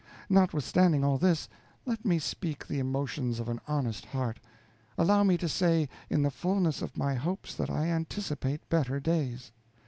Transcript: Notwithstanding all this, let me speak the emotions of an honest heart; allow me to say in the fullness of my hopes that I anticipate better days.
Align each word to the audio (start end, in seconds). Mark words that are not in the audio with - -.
Notwithstanding 0.31 1.03
all 1.03 1.19
this, 1.19 1.47
let 1.85 2.03
me 2.03 2.17
speak 2.17 2.65
the 2.67 2.79
emotions 2.79 3.39
of 3.39 3.47
an 3.49 3.61
honest 3.67 4.03
heart; 4.05 4.39
allow 4.97 5.23
me 5.23 5.37
to 5.37 5.47
say 5.47 5.89
in 6.09 6.23
the 6.23 6.31
fullness 6.31 6.81
of 6.81 6.97
my 6.97 7.13
hopes 7.13 7.53
that 7.53 7.69
I 7.69 7.85
anticipate 7.85 8.67
better 8.67 8.99
days. 8.99 9.51